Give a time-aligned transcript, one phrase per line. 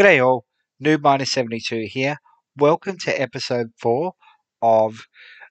[0.00, 0.46] G'day all,
[0.82, 2.16] Noob Miner 72 here.
[2.56, 4.14] Welcome to episode 4
[4.62, 5.02] of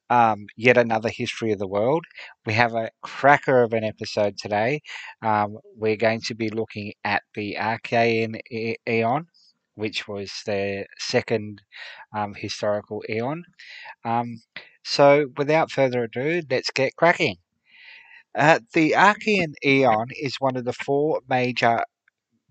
[0.09, 2.05] um, yet another history of the world.
[2.47, 4.81] We have a cracker of an episode today.
[5.21, 8.39] Um, we're going to be looking at the Archean
[8.89, 9.27] Eon,
[9.75, 11.61] which was the second
[12.17, 13.43] um, historical eon.
[14.03, 14.41] Um,
[14.83, 17.35] so, without further ado, let's get cracking.
[18.33, 21.83] Uh, the Archean Eon is one of the four major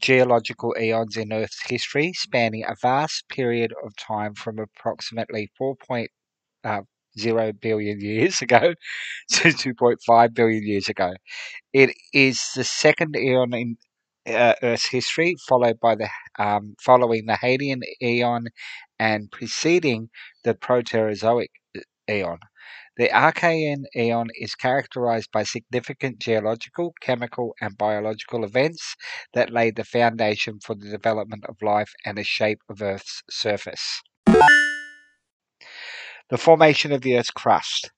[0.01, 6.09] geological eons in Earth's history, spanning a vast period of time from approximately 4.0
[6.65, 6.83] uh,
[8.01, 8.75] years ago
[9.33, 11.13] to 2.5 billion years ago.
[11.73, 13.77] It is the second eon in
[14.27, 18.49] uh, Earth's history, followed by the um, following the Hadean eon
[18.99, 20.11] and preceding
[20.45, 22.39] the Proterozoic uh, eon.
[22.99, 28.97] The Archean eon is characterized by significant geological, chemical, and biological events
[29.35, 34.03] that laid the foundation for the development of life and the shape of Earth's surface.
[34.27, 34.43] The
[36.39, 37.93] formation of the Earth's crust.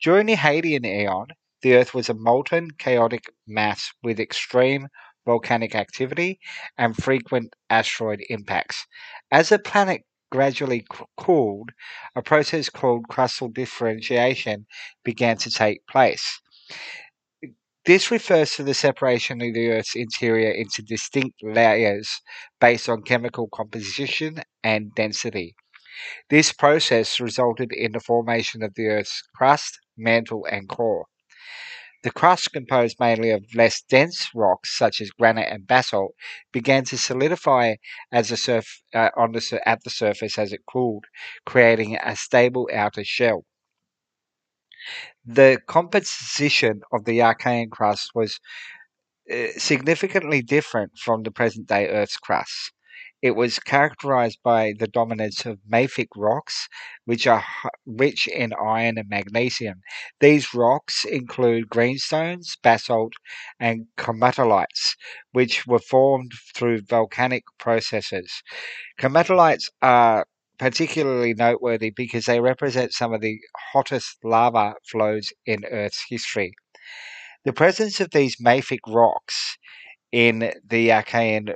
[0.00, 1.26] During the Hadean eon,
[1.62, 4.86] the Earth was a molten, chaotic mass with extreme
[5.26, 6.38] volcanic activity
[6.78, 8.86] and frequent asteroid impacts.
[9.32, 10.02] As the planet
[10.34, 10.84] gradually
[11.16, 11.70] cooled,
[12.16, 14.66] a process called crustal differentiation
[15.04, 16.40] began to take place.
[17.84, 22.08] This refers to the separation of the Earth's interior into distinct layers
[22.60, 25.54] based on chemical composition and density.
[26.30, 31.06] This process resulted in the formation of the Earth's crust, mantle, and core.
[32.04, 36.14] The crust, composed mainly of less dense rocks such as granite and basalt,
[36.52, 37.76] began to solidify
[38.12, 41.06] as the surf, uh, on the, at the surface as it cooled,
[41.46, 43.46] creating a stable outer shell.
[45.24, 48.38] The composition of the Archean crust was
[49.32, 52.73] uh, significantly different from the present day Earth's crust.
[53.24, 56.68] It was characterized by the dominance of mafic rocks,
[57.06, 57.42] which are
[57.86, 59.80] rich in iron and magnesium.
[60.20, 63.14] These rocks include greenstones, basalt,
[63.58, 64.94] and komatiites,
[65.32, 68.42] which were formed through volcanic processes.
[69.00, 70.26] Komatiites are
[70.58, 73.38] particularly noteworthy because they represent some of the
[73.72, 76.52] hottest lava flows in Earth's history.
[77.46, 79.56] The presence of these mafic rocks
[80.12, 81.54] in the Archean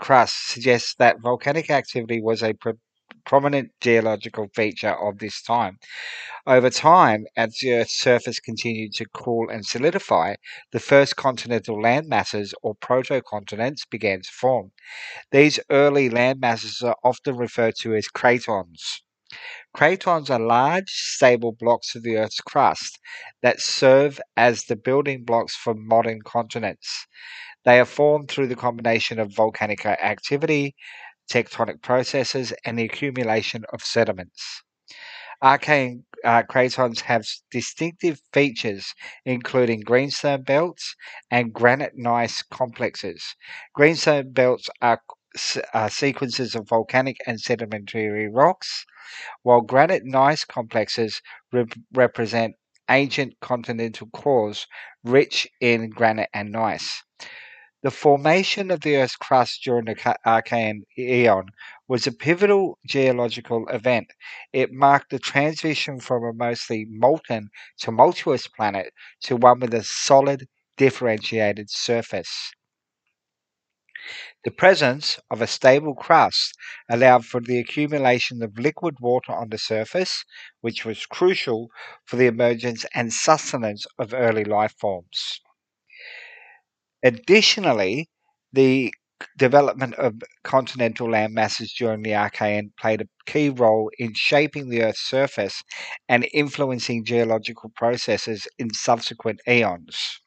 [0.00, 2.80] crust suggests that volcanic activity was a pro-
[3.24, 5.78] prominent geological feature of this time.
[6.46, 10.36] Over time, as the Earth's surface continued to cool and solidify,
[10.72, 14.72] the first continental land masses or protocontinents began to form.
[15.32, 19.02] These early land masses are often referred to as cratons.
[19.76, 22.98] Cratons are large, stable blocks of the Earth's crust
[23.42, 27.06] that serve as the building blocks for modern continents.
[27.64, 30.76] They are formed through the combination of volcanic activity,
[31.30, 34.62] tectonic processes, and the accumulation of sediments.
[35.42, 38.94] Archean uh, cratons have distinctive features,
[39.26, 40.96] including greenstone belts
[41.30, 43.34] and granite gneiss complexes.
[43.74, 45.02] Greenstone belts are,
[45.74, 48.84] are uh, sequences of volcanic and sedimentary rocks,
[49.42, 52.56] while granite gneiss complexes re- represent
[52.90, 54.66] ancient continental cores
[55.04, 57.02] rich in granite and gneiss.
[57.82, 59.94] The formation of the Earth's crust during the
[60.26, 61.50] Archean Eon
[61.88, 64.12] was a pivotal geological event.
[64.52, 70.48] It marked the transition from a mostly molten, tumultuous planet to one with a solid,
[70.78, 72.52] differentiated surface.
[74.44, 76.54] The presence of a stable crust
[76.88, 80.24] allowed for the accumulation of liquid water on the surface,
[80.60, 81.68] which was crucial
[82.06, 85.40] for the emergence and sustenance of early life forms.
[87.02, 88.08] Additionally,
[88.52, 88.92] the
[89.36, 94.82] development of continental land masses during the Archean played a key role in shaping the
[94.82, 95.62] Earth's surface
[96.08, 100.20] and influencing geological processes in subsequent eons.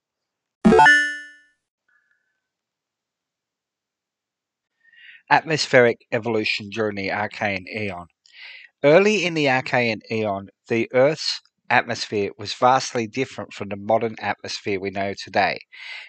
[5.34, 8.06] Atmospheric evolution during the Archean Eon.
[8.84, 11.42] Early in the Archean Eon, the Earth's
[11.72, 15.58] atmosphere was vastly different from the modern atmosphere we know today.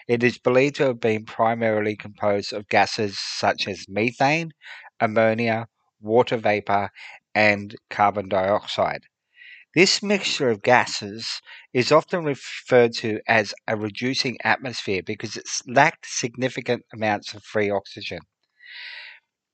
[0.07, 4.51] It is believed to have been primarily composed of gases such as methane,
[4.99, 5.69] ammonia,
[5.99, 6.91] water vapor,
[7.33, 9.05] and carbon dioxide.
[9.73, 11.41] This mixture of gases
[11.73, 17.71] is often referred to as a reducing atmosphere because it lacked significant amounts of free
[17.71, 18.19] oxygen.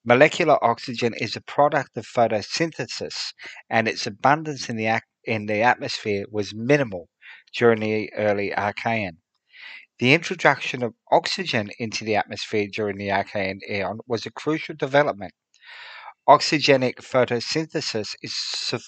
[0.03, 3.33] Molecular oxygen is a product of photosynthesis,
[3.69, 7.07] and its abundance in the in the atmosphere was minimal
[7.53, 9.17] during the early Archean.
[9.99, 15.35] The introduction of oxygen into the atmosphere during the Archean eon was a crucial development.
[16.27, 18.33] Oxygenic photosynthesis is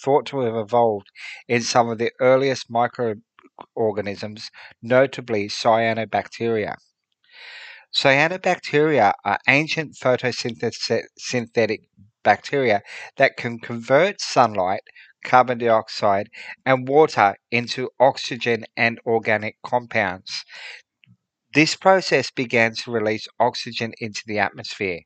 [0.02, 1.12] thought to have evolved
[1.48, 4.50] in some of the earliest microorganisms,
[4.82, 6.74] notably cyanobacteria.
[7.94, 11.78] Cyanobacteria are ancient photosynthetic
[12.24, 12.82] bacteria
[13.18, 14.82] that can convert sunlight,
[15.24, 16.30] carbon dioxide,
[16.66, 20.44] and water into oxygen and organic compounds.
[21.54, 25.02] This process began to release oxygen into the atmosphere.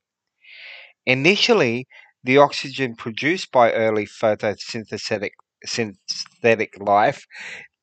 [1.05, 1.87] Initially,
[2.23, 5.31] the oxygen produced by early photosynthetic
[5.65, 7.25] synthetic life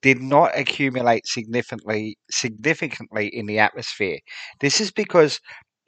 [0.04, 4.18] did not accumulate significantly significantly in the atmosphere.
[4.60, 5.40] This is because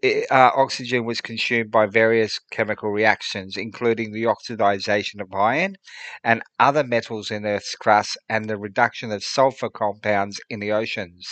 [0.02, 5.76] it, uh, oxygen was consumed by various chemical reactions, including the oxidization of iron
[6.24, 11.28] and other metals in Earth's crust and the reduction of sulfur compounds in the oceans.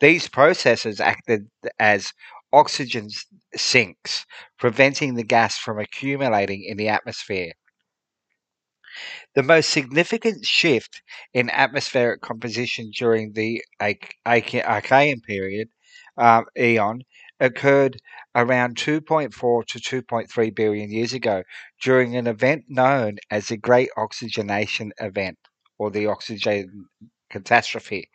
[0.00, 1.42] These processes acted
[1.78, 2.12] as
[2.52, 3.10] oxygen
[3.54, 4.26] sinks,
[4.58, 7.52] preventing the gas from accumulating in the atmosphere.
[9.34, 11.02] The most significant shift
[11.34, 15.68] in atmospheric composition during the Archean period
[16.16, 17.02] um, eon
[17.38, 18.00] occurred
[18.34, 21.42] around 2.4 to 2.3 billion years ago
[21.82, 25.38] during an event known as the Great Oxygenation Event
[25.78, 26.86] or the Oxygen
[27.30, 28.08] Catastrophe.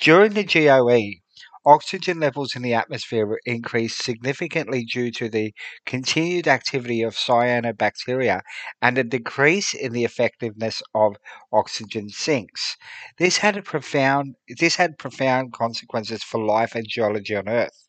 [0.00, 1.20] During the GOE,
[1.64, 5.54] oxygen levels in the atmosphere increased significantly due to the
[5.86, 8.40] continued activity of cyanobacteria
[8.82, 11.16] and a decrease in the effectiveness of
[11.52, 12.76] oxygen sinks.
[13.18, 17.86] This had a profound this had profound consequences for life and geology on Earth.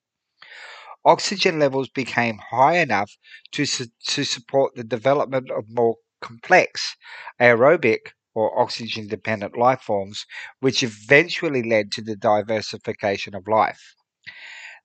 [1.05, 3.11] Oxygen levels became high enough
[3.51, 6.95] to, su- to support the development of more complex
[7.39, 10.25] aerobic or oxygen dependent life forms,
[10.59, 13.95] which eventually led to the diversification of life.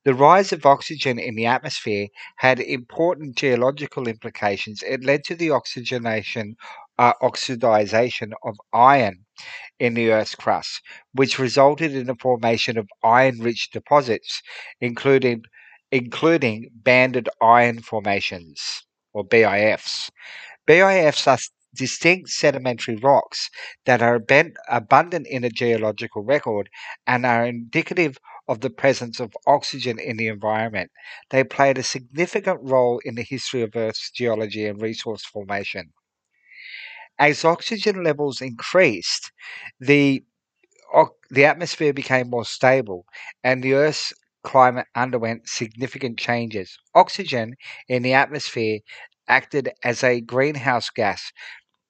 [0.04, 2.06] The rise of oxygen in the atmosphere
[2.36, 4.84] had important geological implications.
[4.86, 6.54] It led to the oxygenation,
[6.96, 9.26] uh, oxidization of iron
[9.80, 10.80] in the Earth's crust,
[11.12, 14.42] which resulted in the formation of iron-rich deposits,
[14.80, 15.42] including
[15.90, 20.10] including banded iron formations or BIFs.
[20.68, 21.38] BIFs are
[21.76, 23.50] distinct sedimentary rocks
[23.84, 24.20] that are
[24.68, 26.70] abundant in a geological record
[27.06, 28.18] and are indicative
[28.48, 30.90] of the presence of oxygen in the environment.
[31.30, 35.92] They played a significant role in the history of Earth's geology and resource formation.
[37.18, 39.30] As oxygen levels increased,
[39.78, 40.24] the
[41.30, 43.06] the atmosphere became more stable
[43.44, 44.12] and the Earth's
[44.42, 46.78] climate underwent significant changes.
[46.94, 47.54] Oxygen
[47.88, 48.80] in the atmosphere
[49.28, 51.32] acted as a greenhouse gas,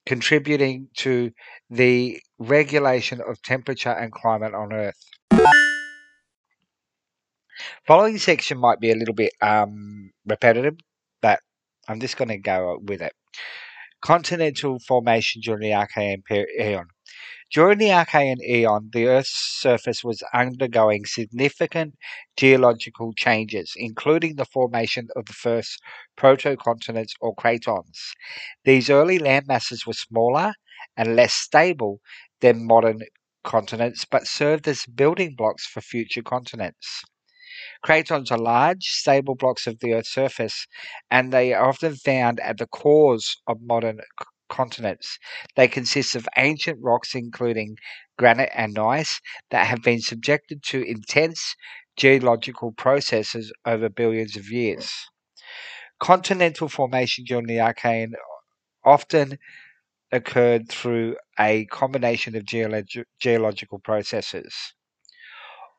[0.06, 1.32] contributing to
[1.68, 4.96] the regulation of temperature and climate on Earth.
[7.86, 10.76] Following section might be a little bit um, repetitive,
[11.20, 11.40] but
[11.88, 13.12] I'm just going to go with it.
[14.02, 16.86] Continental formation during the Archean period.
[17.52, 19.30] During the Archean eon, the Earth's
[19.60, 21.94] surface was undergoing significant
[22.36, 25.80] geological changes, including the formation of the first
[26.16, 28.12] protocontinents or cratons.
[28.64, 30.54] These early landmasses were smaller
[30.96, 32.00] and less stable
[32.40, 33.00] than modern
[33.44, 37.02] continents, but served as building blocks for future continents.
[37.82, 40.66] Cratons are large, stable blocks of the Earth's surface,
[41.10, 44.00] and they are often found at the cores of modern
[44.48, 45.18] continents.
[45.56, 47.76] They consist of ancient rocks, including
[48.18, 51.54] granite and gneiss, that have been subjected to intense
[51.96, 54.90] geological processes over billions of years.
[56.00, 58.12] Continental formation during the Archean
[58.84, 59.38] often
[60.12, 64.74] occurred through a combination of geolog- geological processes.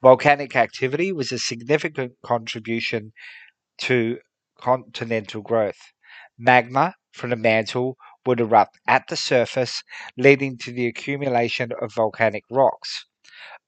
[0.01, 3.13] Volcanic activity was a significant contribution
[3.79, 4.19] to
[4.59, 5.93] continental growth.
[6.37, 7.97] Magma from the mantle
[8.27, 9.83] would erupt at the surface,
[10.17, 13.07] leading to the accumulation of volcanic rocks.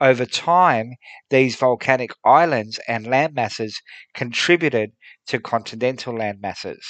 [0.02, 0.96] Over time,
[1.30, 3.76] these volcanic islands and landmasses
[4.14, 4.94] contributed
[5.28, 6.84] to continental landmasses.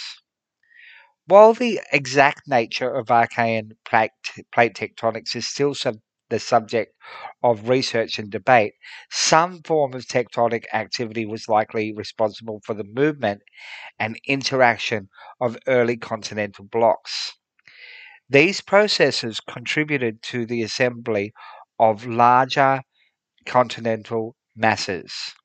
[1.27, 4.11] While the exact nature of Archean plate,
[4.51, 6.93] plate tectonics is still sub- the subject
[7.41, 8.73] of research and debate,
[9.09, 13.43] some form of tectonic activity was likely responsible for the movement
[13.99, 15.09] and interaction
[15.41, 17.33] of early continental blocks.
[18.29, 21.33] These processes contributed to the assembly
[21.77, 22.81] of larger
[23.45, 25.35] continental masses.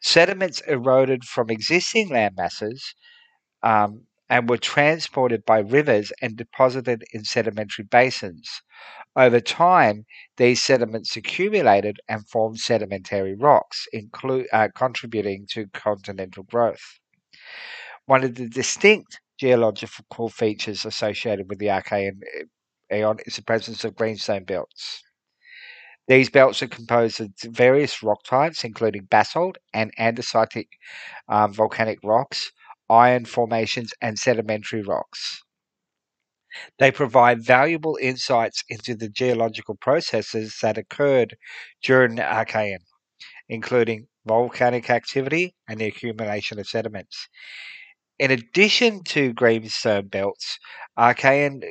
[0.00, 2.94] Sediments eroded from existing land masses
[3.62, 8.62] um, and were transported by rivers and deposited in sedimentary basins.
[9.16, 17.00] Over time, these sediments accumulated and formed sedimentary rocks, inclu- uh, contributing to continental growth.
[18.06, 22.20] One of the distinct geological features associated with the Archean
[22.92, 25.02] Aeon is the presence of greenstone belts.
[26.08, 30.68] These belts are composed of various rock types, including basalt and andesitic
[31.28, 32.50] um, volcanic rocks,
[32.88, 35.42] iron formations, and sedimentary rocks.
[36.78, 41.36] They provide valuable insights into the geological processes that occurred
[41.82, 42.78] during the Archean,
[43.50, 47.28] including volcanic activity and the accumulation of sediments.
[48.18, 50.58] In addition to greenstone belts,
[50.98, 51.62] Archean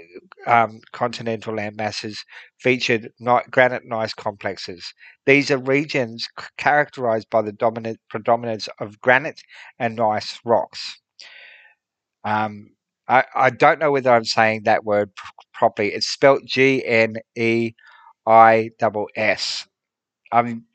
[0.45, 2.19] um, continental landmasses
[2.59, 3.11] featured
[3.51, 4.93] granite gneiss complexes.
[5.25, 6.27] These are regions
[6.57, 9.41] characterized by the dominant predominance of granite
[9.77, 10.99] and gneiss rocks.
[12.23, 12.69] Um,
[13.09, 15.11] I, I don't know whether I'm saying that word
[15.53, 15.93] properly.
[15.93, 17.73] It's spelled G N E
[18.25, 18.69] I
[19.15, 19.67] S.
[20.31, 20.65] I'm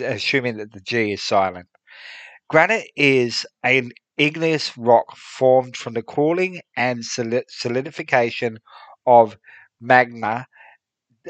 [0.00, 1.66] assuming that the G is silent.
[2.48, 8.58] Granite is an igneous rock formed from the cooling and solidification
[9.06, 9.38] of
[9.80, 10.46] magma,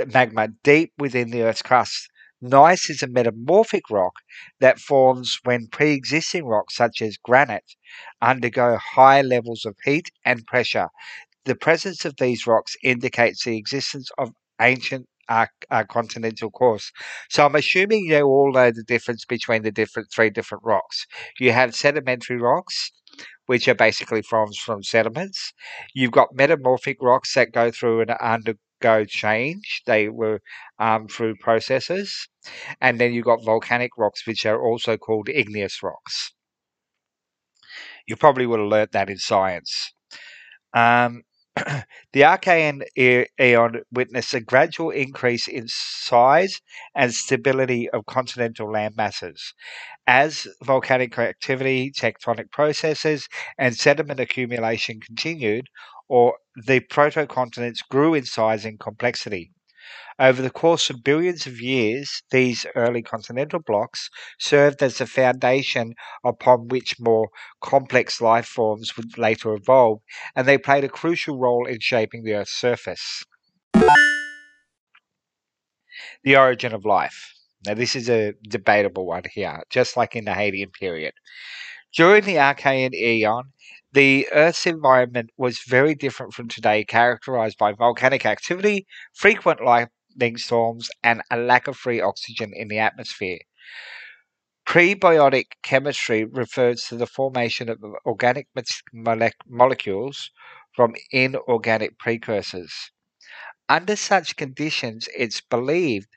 [0.07, 2.09] magma deep within the Earth's crust.
[2.41, 4.15] Gneiss is a metamorphic rock
[4.61, 7.75] that forms when pre existing rocks, such as granite,
[8.23, 10.89] undergo high levels of heat and pressure.
[11.45, 16.91] The presence of these rocks indicates the existence of ancient our, our continental course.
[17.31, 21.07] So I'm assuming you all know the difference between the different three different rocks.
[21.39, 22.91] You have sedimentary rocks,
[23.47, 25.53] which are basically forms from sediments.
[25.95, 29.83] You've got metamorphic rocks that go through and undergo change.
[29.87, 30.41] They were
[30.79, 32.29] um, through processes.
[32.81, 36.33] And then you've got volcanic rocks, which are also called igneous rocks.
[38.07, 39.93] You probably would have learnt that in science.
[40.75, 41.23] Um,
[42.13, 46.61] the Archean Aeon witnessed a gradual increase in size
[46.95, 49.55] and stability of continental land masses.
[50.07, 55.67] As volcanic activity, tectonic processes, and sediment accumulation continued,
[56.09, 59.53] or the protocontinents grew in size and complexity.
[60.19, 65.95] Over the course of billions of years, these early continental blocks served as the foundation
[66.25, 67.29] upon which more
[67.61, 70.01] complex life forms would later evolve,
[70.35, 73.25] and they played a crucial role in shaping the Earth's surface.
[76.25, 77.33] The origin of life.
[77.67, 81.13] Now, this is a debatable one here, just like in the Hadean period.
[81.95, 83.53] During the Archean Aeon,
[83.93, 90.89] the Earth's environment was very different from today, characterized by volcanic activity, frequent lightning storms,
[91.03, 93.41] and a lack of free oxygen in the atmosphere.
[94.65, 98.47] Prebiotic chemistry refers to the formation of organic
[99.49, 100.31] molecules
[100.77, 102.93] from inorganic precursors.
[103.69, 106.09] Under such conditions, it's believed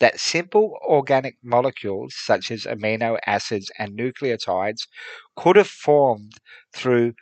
[0.00, 4.88] that simple organic molecules such as amino acids and nucleotides
[5.36, 6.34] could have formed
[6.72, 7.14] through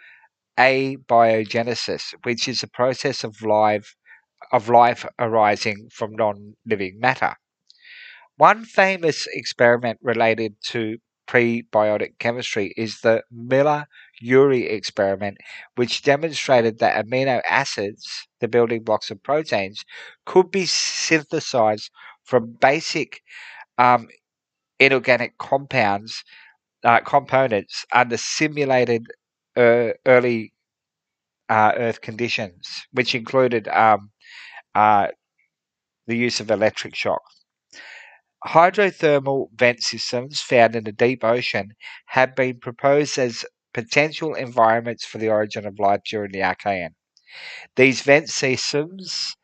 [0.58, 3.96] abiogenesis, which is the process of life
[4.52, 7.34] of life arising from non-living matter.
[8.36, 13.24] One famous experiment related to prebiotic chemistry is the
[14.22, 15.38] Miller-Urey experiment,
[15.76, 19.84] which demonstrated that amino acids, the building blocks of proteins,
[20.26, 21.90] could be synthesized
[22.24, 23.20] from basic
[23.78, 24.08] um,
[24.78, 26.22] inorganic compounds
[26.84, 29.06] uh, components under simulated
[29.56, 30.52] uh, early
[31.48, 34.10] uh, Earth conditions, which included um,
[34.74, 35.08] uh,
[36.06, 37.22] the use of electric shock.
[38.46, 41.72] Hydrothermal vent systems found in the deep ocean
[42.06, 43.44] have been proposed as
[43.82, 46.90] potential environments for the origin of life during the Archean.
[47.76, 49.36] These vent systems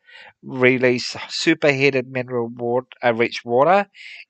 [0.43, 3.87] release superheated mineral water, uh, rich water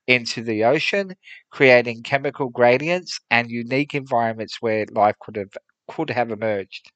[0.08, 1.16] into the ocean,
[1.52, 5.54] creating chemical gradients and unique environments where life could have
[5.90, 6.92] could have emerged.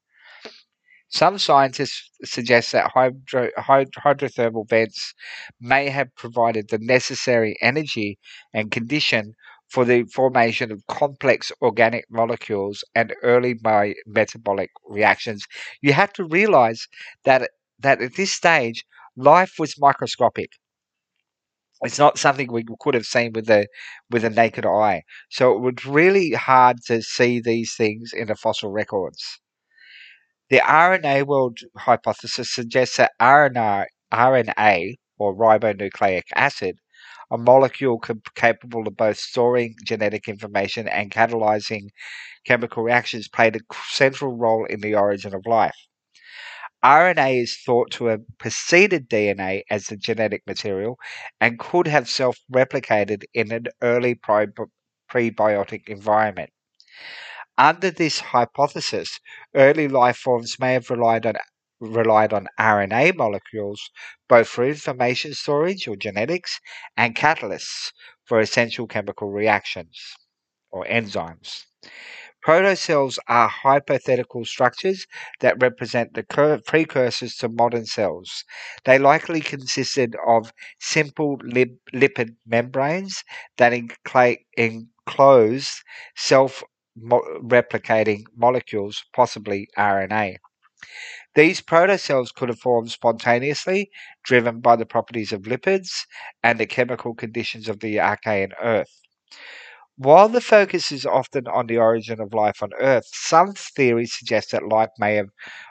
[1.10, 5.13] Some scientists suggest that hydro, hydrothermal vents
[5.60, 8.18] may have provided the necessary energy
[8.54, 9.36] and condition
[9.70, 13.56] for the formation of complex organic molecules and early
[14.06, 15.46] metabolic reactions.
[15.82, 16.88] You have to realize
[17.26, 17.50] that,
[17.80, 18.84] that at this stage,
[19.16, 20.50] life was microscopic.
[21.82, 23.68] It's not something we could have seen with a
[24.10, 25.04] with a naked eye.
[25.30, 29.40] So it was really hard to see these things in the fossil records.
[30.50, 36.80] The RNA world hypothesis suggests that RNA, RNA or ribonucleic acid,
[37.32, 38.00] a molecule
[38.36, 41.90] capable of both storing genetic information and catalyzing
[42.46, 43.60] chemical reactions, played a
[43.90, 45.76] central role in the origin of life.
[46.84, 50.98] RNA is thought to have preceded DNA as the genetic material
[51.42, 56.52] and could have self replicated in an early prebiotic environment.
[57.58, 59.20] Under this hypothesis,
[59.54, 61.36] early life forms may have relied on
[61.80, 63.92] relied on RNA molecules
[64.28, 66.60] both for information storage or genetics
[66.98, 67.92] and catalysts
[68.26, 70.16] for essential chemical reactions
[70.72, 71.66] or enzymes.
[72.46, 75.08] Protocells are hypothetical structures
[75.40, 76.24] that represent the
[76.66, 78.44] precursors to modern cells.
[78.86, 83.24] They likely consisted of simple lip- lipid membranes
[83.58, 83.72] that
[84.58, 85.82] enclose
[86.18, 86.62] self
[86.98, 90.38] replicating molecules, possibly RNA.
[91.34, 93.90] These protocells could have formed spontaneously,
[94.24, 96.06] driven by the properties of lipids
[96.44, 99.02] and the chemical conditions of the Archean Earth.
[99.98, 104.50] While the focus is often on the origin of life on Earth, some theories suggest
[104.52, 105.30] that life may have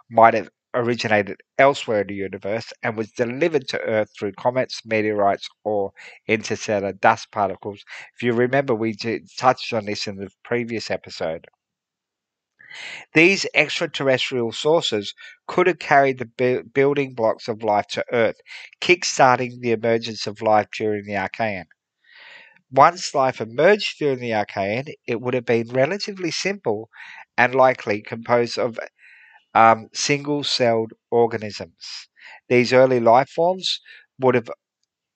[0.09, 5.49] might have originated elsewhere in the universe and was delivered to Earth through comets, meteorites,
[5.65, 5.93] or
[6.29, 7.83] interstellar dust particles.
[8.15, 8.95] If you remember, we
[9.37, 11.47] touched on this in the previous episode.
[13.15, 15.15] These extraterrestrial sources
[15.47, 18.41] could have carried the bu- building blocks of life to Earth,
[18.81, 21.67] kick-starting the emergence of life during the Archean.
[22.73, 26.89] Once life emerged during the Archean, it would have been relatively simple
[27.37, 28.79] and likely composed of
[29.55, 32.09] um, single-celled organisms.
[32.49, 33.81] These early life forms
[34.21, 34.51] would have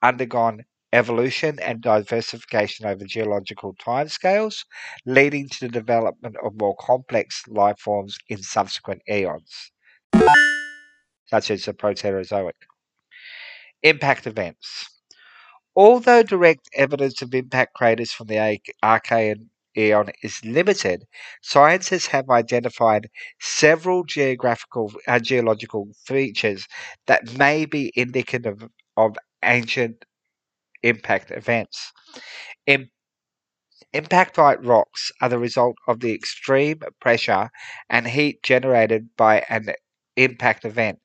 [0.03, 4.65] undergone evolution and diversification over geological timescales,
[5.07, 9.73] leading to the development of more complex life forms in subsequent eons,
[11.27, 12.53] such as the Proterozoic.
[13.83, 14.89] Impact events.
[15.75, 21.05] Although direct evidence of impact craters from the Archean eon is limited,
[21.41, 23.09] scientists have identified
[23.41, 26.67] several geographical uh, geological features
[27.07, 28.69] that may be indicative
[28.99, 30.05] of ancient
[30.83, 31.93] impact events.
[32.67, 32.91] In,
[33.95, 37.51] impactite rocks are the result of the extreme pressure
[37.89, 39.75] and heat generated by an
[40.17, 40.99] impact event.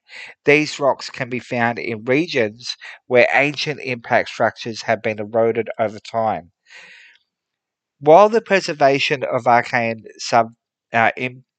[0.45, 2.75] These rocks can be found in regions
[3.07, 6.51] where ancient impact structures have been eroded over time.
[7.99, 10.53] While the preservation of Archean sub
[10.93, 11.11] uh,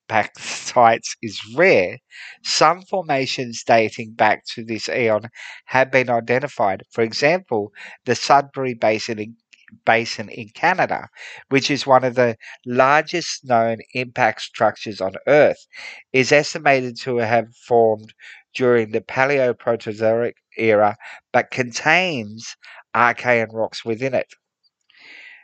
[0.09, 1.99] impact sites is rare,
[2.43, 5.29] some formations dating back to this eon
[5.67, 6.83] have been identified.
[6.91, 7.73] For example,
[8.07, 9.37] the Sudbury Basin in,
[9.85, 11.09] Basin in Canada,
[11.51, 15.67] which is one of the largest known impact structures on Earth,
[16.13, 18.15] is estimated to have formed
[18.55, 20.97] during the Paleoproterozoic era
[21.33, 22.57] but contains
[22.95, 24.33] Archean rocks within it.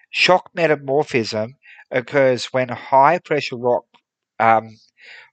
[0.09, 1.57] Shock metamorphism
[1.90, 3.85] occurs when high pressure rock
[4.40, 4.77] um,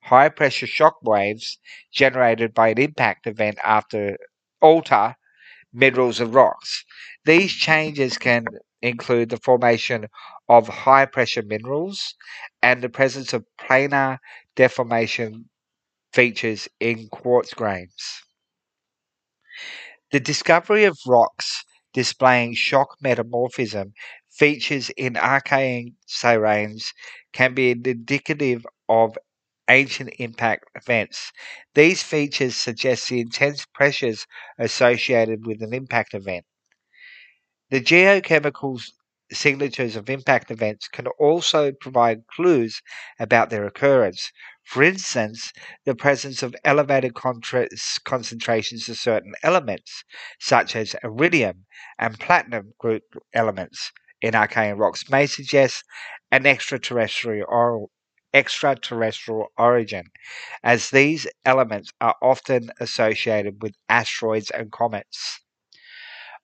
[0.04, 1.58] high pressure shock waves
[1.92, 4.18] generated by an impact event after
[4.62, 5.16] alter
[5.74, 6.86] minerals and rocks.
[7.26, 8.46] These changes can
[8.82, 10.08] include the formation
[10.50, 12.16] of high pressure minerals
[12.62, 14.20] and the presence of planar
[14.56, 15.50] deformation
[16.14, 18.24] features in quartz grains.
[20.12, 23.94] The discovery of rocks displaying shock metamorphism
[24.30, 26.94] features in Archean sirens
[27.34, 29.18] can be indicative of
[29.70, 31.32] ancient impact events.
[31.76, 34.28] These features suggest the intense pressures
[34.60, 36.46] associated with an impact event.
[37.70, 38.82] The geochemical
[39.32, 42.82] signatures of impact events can also provide clues
[43.18, 44.30] about their occurrence.
[44.66, 45.54] For instance,
[45.86, 50.04] the presence of elevated concentrations of certain elements,
[50.38, 51.66] such as iridium
[51.98, 55.86] and platinum group elements in Archean rocks, may suggest
[56.30, 57.90] an extraterrestrial
[58.34, 60.12] extraterrestrial origin,
[60.64, 65.42] as these elements are often associated with asteroids and comets.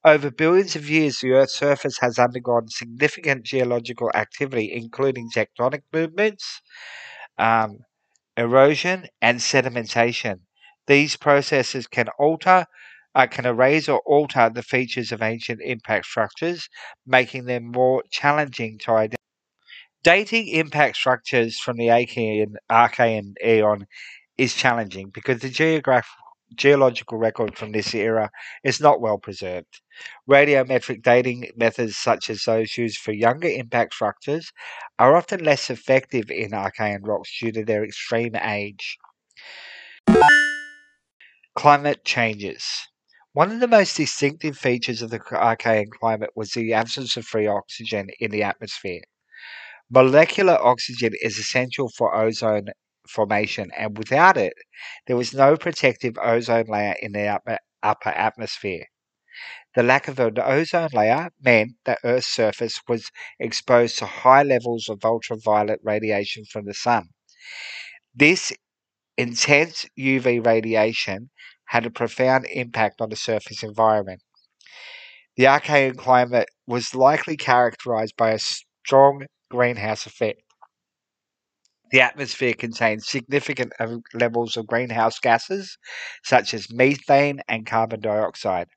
[0.03, 6.61] Over billions of years, the Earth's surface has undergone significant geological activity, including tectonic movements,
[7.37, 7.79] um,
[8.37, 10.41] erosion, and sedimentation.
[10.87, 12.67] These processes can alter,
[13.15, 16.69] uh, can erase or alter the features of ancient impact structures,
[17.05, 19.16] making them more challenging to identify.
[20.07, 23.87] Dating impact structures from the Archean, Aeon
[24.37, 25.49] is challenging because the
[26.55, 28.31] geological record from this era
[28.63, 29.81] is not well preserved.
[30.25, 34.53] Radiometric dating methods, such as those used for younger impact structures,
[34.97, 38.97] are often less effective in Archean rocks due to their extreme age.
[41.53, 42.63] Climate changes.
[43.33, 47.47] One of the most distinctive features of the Archean climate was the absence of free
[47.47, 49.01] oxygen in the atmosphere.
[49.89, 52.67] Molecular oxygen is essential for ozone
[53.07, 54.53] formation, and without it,
[55.07, 58.85] there was no protective ozone layer in the upper, upper atmosphere.
[59.75, 64.89] The lack of an ozone layer meant that Earth's surface was exposed to high levels
[64.89, 67.09] of ultraviolet radiation from the sun.
[68.13, 68.51] This
[69.17, 71.29] intense UV radiation
[71.65, 74.21] had a profound impact on the surface environment.
[75.37, 80.41] The Archean climate was likely characterized by a strong greenhouse effect.
[81.91, 83.73] The atmosphere contains significant
[84.13, 85.77] levels of greenhouse gases,
[86.23, 88.67] such as methane and carbon dioxide.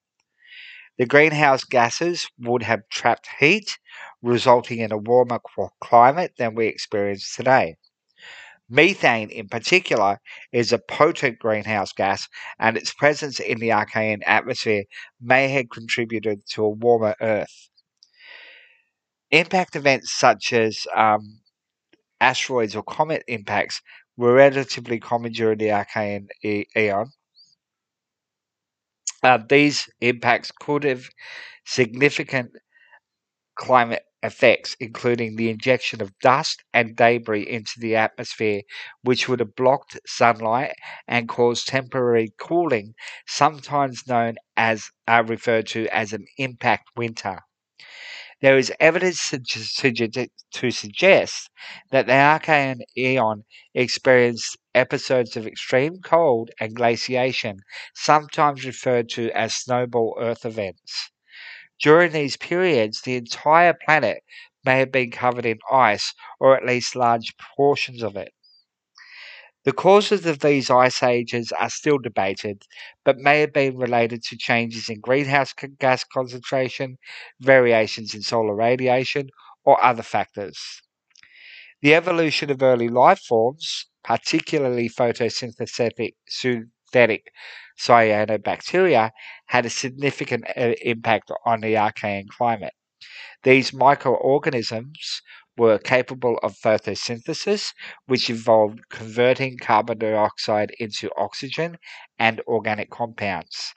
[0.99, 3.79] The greenhouse gases would have trapped heat,
[4.23, 5.41] resulting in a warmer
[5.81, 7.77] climate than we experience today.
[8.69, 10.21] Methane, in particular,
[10.53, 12.29] is a potent greenhouse gas,
[12.59, 14.85] and its presence in the Archean atmosphere
[15.21, 17.71] may have contributed to a warmer Earth.
[19.33, 21.41] Impact events such as um,
[22.21, 23.83] asteroids or comet impacts
[24.17, 27.13] were relatively common during the Archean eon.
[29.23, 31.09] Uh, these impacts could have
[31.67, 32.53] significant
[33.55, 38.63] climate effects, including the injection of dust and debris into the atmosphere,
[39.03, 40.75] which would have blocked sunlight
[41.07, 42.95] and caused temporary cooling,
[43.29, 47.39] sometimes known as uh, referred to as an impact winter.
[48.41, 51.51] There is evidence to, suggest
[51.91, 57.59] that the Archean Eon experienced episodes of extreme cold and glaciation,
[57.95, 61.11] sometimes referred to as snowball Earth events.
[61.81, 64.23] During these periods, the entire planet
[64.65, 68.33] may have been covered in ice, or at least large portions of it.
[69.65, 72.65] The causes of these ice ages are still debated,
[73.05, 76.99] but may have been related to changes in greenhouse gas concentration,
[77.41, 79.31] variations in solar radiation,
[79.65, 80.83] or other factors.
[81.83, 87.33] The evolution of early life forms, particularly photosynthetic synthetic
[87.79, 89.11] cyanobacteria
[89.47, 92.73] had a significant uh, impact on the Archean climate.
[93.43, 95.23] These microorganisms
[95.61, 97.75] were capable of photosynthesis,
[98.07, 101.77] which involved converting carbon dioxide into oxygen
[102.19, 103.75] and organic compounds.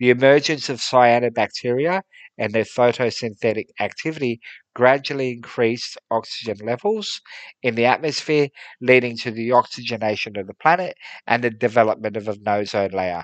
[0.00, 2.02] The emergence of cyanobacteria
[2.36, 4.40] and their photosynthetic activity
[4.74, 7.20] gradually increased oxygen levels
[7.62, 8.48] in the atmosphere,
[8.80, 10.96] leading to the oxygenation of the planet
[11.28, 13.22] and the development of an ozone layer.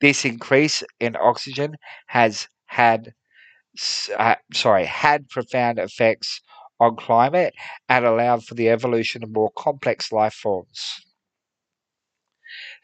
[0.00, 1.74] This increase in oxygen
[2.06, 3.12] has had
[4.16, 6.40] uh, sorry had profound effects
[6.80, 7.54] on climate
[7.88, 11.04] and allowed for the evolution of more complex life forms.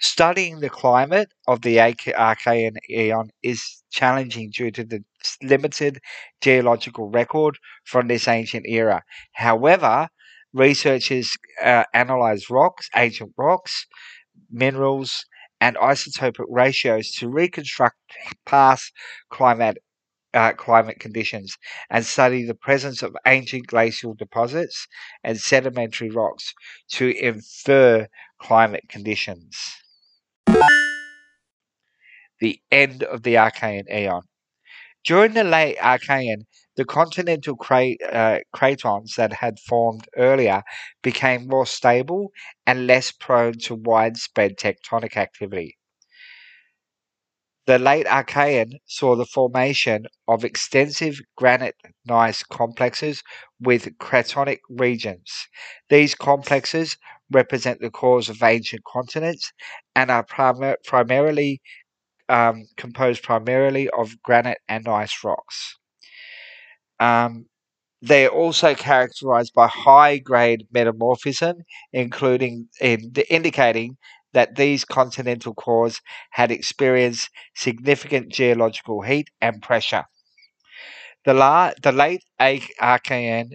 [0.01, 5.05] Studying the climate of the Archean Eon is challenging due to the
[5.43, 6.01] limited
[6.41, 9.03] geological record from this ancient era.
[9.33, 10.09] However,
[10.53, 13.87] researchers uh, analyze rocks, ancient rocks,
[14.51, 15.27] minerals,
[15.61, 17.99] and isotopic ratios to reconstruct
[18.47, 18.93] past
[19.31, 19.79] climate
[20.37, 21.57] uh, climate conditions
[21.91, 24.87] and study the presence of ancient glacial deposits
[25.25, 26.55] and sedimentary rocks
[26.91, 28.07] to infer
[28.39, 29.57] climate conditions
[32.41, 34.23] the end of the Archean Aeon.
[35.05, 36.47] During the late Archean,
[36.77, 40.63] the continental uh, cratons that had formed earlier
[41.03, 42.33] became more stable
[42.67, 45.79] and less prone to widespread tectonic activity.
[47.67, 53.23] The late Archean saw the formation of extensive granite gneiss complexes
[53.61, 55.49] with cratonic regions.
[55.89, 56.97] These complexes
[57.31, 59.53] represent the cores of ancient continents
[59.95, 61.61] and are prim- primarily
[62.29, 65.77] um, composed primarily of granite and gneiss rocks.
[67.01, 67.47] Um,
[68.03, 71.59] they're also characterized by high grade metamorphism,
[71.93, 73.97] including in, indicating
[74.33, 76.01] that these continental cores
[76.33, 80.05] had experienced significant geological heat and pressure.
[81.27, 83.51] The, la- the late Archean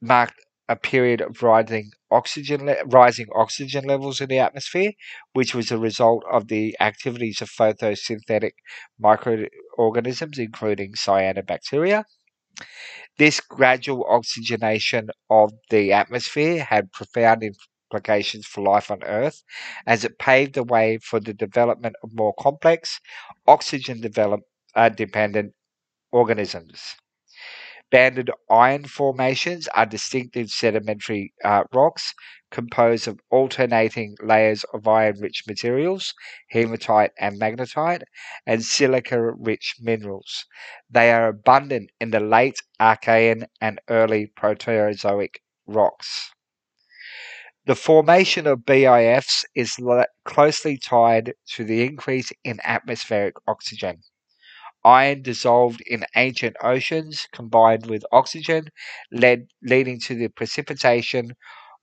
[0.00, 0.34] marked
[0.68, 4.92] a period of rising oxygen le- rising oxygen levels in the atmosphere,
[5.34, 8.52] which was a result of the activities of photosynthetic
[8.98, 12.04] microorganisms, including cyanobacteria.
[13.18, 17.42] This gradual oxygenation of the atmosphere had profound
[17.94, 19.44] implications for life on Earth,
[19.86, 23.00] as it paved the way for the development of more complex,
[23.46, 24.02] oxygen
[24.74, 25.52] uh, dependent
[26.10, 26.96] organisms.
[27.92, 32.12] Banded iron formations are distinctive sedimentary uh, rocks
[32.50, 36.12] composed of alternating layers of iron rich materials,
[36.50, 38.02] hematite and magnetite,
[38.44, 40.46] and silica rich minerals.
[40.90, 46.32] They are abundant in the late Archean and early Proterozoic rocks.
[47.66, 49.76] The formation of BIFs is
[50.24, 54.00] closely tied to the increase in atmospheric oxygen.
[54.84, 58.68] Iron dissolved in ancient oceans combined with oxygen,
[59.12, 61.36] led, leading to the precipitation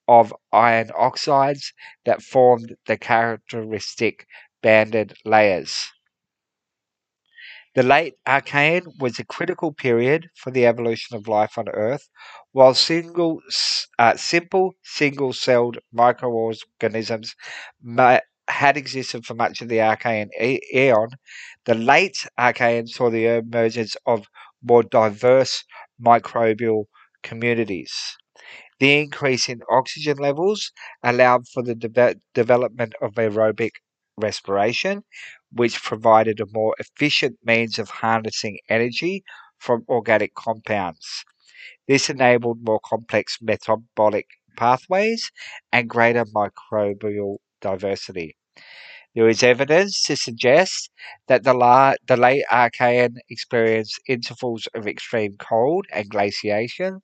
[0.07, 1.73] of iron oxides
[2.05, 4.27] that formed the characteristic
[4.61, 5.91] banded layers.
[7.75, 12.07] The late Archean was a critical period for the evolution of life on Earth,
[12.53, 13.41] while single,
[13.99, 17.35] uh, simple single-celled microorganisms
[18.47, 21.09] had existed for much of the Archean eon.
[21.65, 24.27] The late Archean saw the emergence of
[24.61, 25.63] more diverse
[26.03, 26.85] microbial
[27.23, 27.93] communities.
[28.79, 30.71] The increase in oxygen levels
[31.03, 33.71] allowed for the de- development of aerobic
[34.17, 35.03] respiration,
[35.51, 39.23] which provided a more efficient means of harnessing energy
[39.57, 41.23] from organic compounds.
[41.87, 45.31] This enabled more complex metabolic pathways
[45.71, 48.35] and greater microbial diversity.
[49.15, 50.91] There is evidence to suggest
[51.27, 57.01] that the, la- the late Archean experienced intervals of extreme cold and glaciation,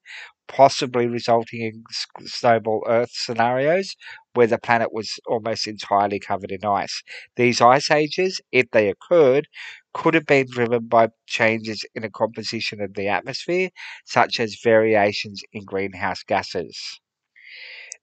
[0.47, 1.83] possibly resulting in
[2.25, 3.95] snowball Earth scenarios
[4.33, 7.01] where the planet was almost entirely covered in ice.
[7.35, 9.47] These ice ages, if they occurred,
[9.93, 13.69] could have been driven by changes in the composition of the atmosphere,
[14.05, 16.99] such as variations in greenhouse gases.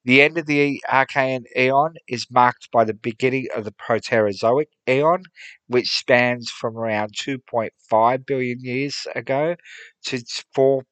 [0.04, 5.22] The end of the Archean eon is marked by the beginning of the Proterozoic eon,
[5.66, 9.57] which spans from around 2.5 billion years ago
[10.07, 10.22] to
[10.54, 10.83] 4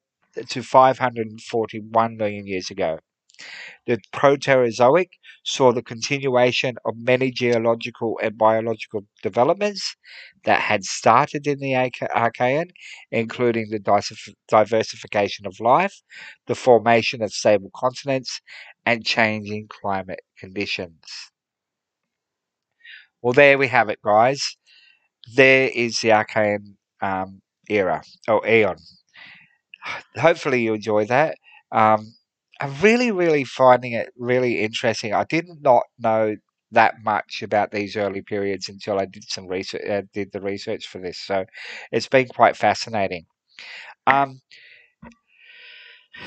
[0.49, 2.99] to 541 million years ago.
[3.85, 5.09] The Proterozoic
[5.43, 9.95] saw the continuation of many geological and biological developments
[10.45, 12.69] that had started in the Archean,
[13.11, 13.79] including the
[14.47, 16.01] diversification of life,
[16.47, 18.39] the formation of stable continents,
[18.85, 21.31] and changing climate conditions.
[23.21, 24.57] Well, there we have it, guys.
[25.35, 28.77] There is the Archean um, era, or Aeon.
[30.17, 31.35] Hopefully, you enjoy that.
[31.71, 32.13] Um,
[32.61, 35.13] I'm really, really finding it really interesting.
[35.13, 36.35] I did not know
[36.71, 40.87] that much about these early periods until I did some research, uh, did the research
[40.87, 41.19] for this.
[41.19, 41.45] So
[41.91, 43.25] it's been quite fascinating.
[44.07, 44.41] Um,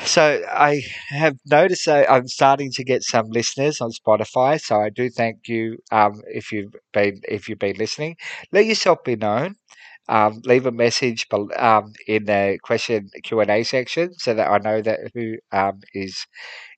[0.05, 4.61] so I have noticed that I'm starting to get some listeners on Spotify.
[4.61, 8.17] So I do thank you um, if you've been if you've been listening.
[8.53, 9.57] Let yourself be known.
[10.09, 14.59] Um, leave a message um, in the question Q and A section so that I
[14.59, 16.27] know that who um, is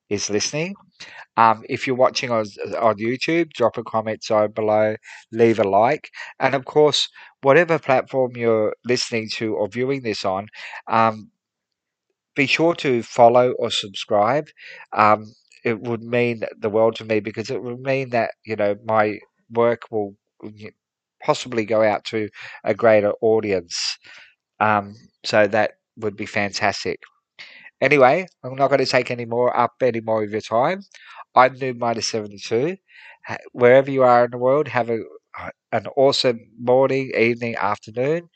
[0.09, 0.75] is listening.
[1.37, 2.45] Um, if you're watching on
[2.79, 4.95] on YouTube, drop a comment down below,
[5.31, 7.09] leave a like, and of course,
[7.41, 10.47] whatever platform you're listening to or viewing this on,
[10.89, 11.31] um,
[12.35, 14.47] be sure to follow or subscribe.
[14.93, 18.75] Um, it would mean the world to me because it would mean that you know
[18.85, 19.19] my
[19.51, 20.15] work will
[21.23, 22.29] possibly go out to
[22.63, 23.97] a greater audience.
[24.59, 26.99] Um, so that would be fantastic.
[27.81, 30.81] Anyway, I'm not going to take any more up any more of your time.
[31.35, 32.77] I'm Noob Miner 72.
[33.53, 34.99] Wherever you are in the world, have a
[35.71, 38.29] an awesome morning, evening, afternoon.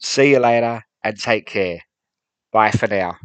[0.00, 1.82] See you later and take care.
[2.52, 3.18] Bye for now.